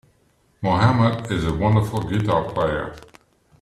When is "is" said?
1.31-1.45